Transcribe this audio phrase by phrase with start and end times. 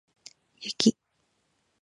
[0.71, 0.89] 雪